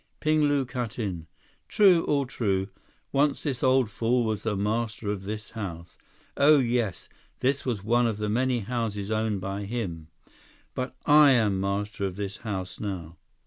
Ping 0.19 0.41
Lu 0.45 0.65
cut 0.65 0.97
in. 0.97 1.27
"True, 1.67 2.03
all 2.05 2.25
true. 2.25 2.69
Once 3.11 3.43
this 3.43 3.61
old 3.61 3.87
fool 3.91 4.23
was 4.25 4.41
the 4.41 4.57
master 4.57 5.11
of 5.11 5.21
this 5.25 5.51
house. 5.51 5.95
Oh 6.35 6.57
yes, 6.57 7.07
this 7.41 7.67
was 7.67 7.83
one 7.83 8.07
of 8.07 8.17
the 8.17 8.27
many 8.27 8.61
houses 8.61 9.11
owned 9.11 9.41
by 9.41 9.65
him. 9.65 10.07
But 10.73 10.95
I 11.05 11.33
am 11.33 11.59
master 11.59 12.03
of 12.03 12.15
this 12.15 12.37
house 12.37 12.79
now. 12.79 13.17